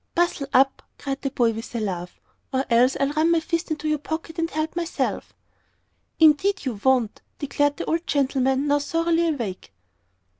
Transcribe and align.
"Bustle 0.15 0.47
up," 0.51 0.81
cried 0.97 1.21
the 1.21 1.29
boy, 1.29 1.51
with 1.51 1.75
a 1.75 1.79
laugh, 1.79 2.19
"or 2.51 2.65
else 2.71 2.97
I'll 2.99 3.11
run 3.13 3.29
my 3.29 3.39
fist 3.39 3.69
in 3.69 3.77
your 3.87 3.99
pocket 3.99 4.39
and 4.39 4.49
help 4.49 4.75
myself." 4.75 5.31
"Indeed, 6.19 6.65
you 6.65 6.79
won't," 6.83 7.21
declared 7.37 7.77
the 7.77 7.85
old 7.85 8.07
gentleman, 8.07 8.65
now 8.65 8.79
thoroughly 8.79 9.27
awake. 9.27 9.71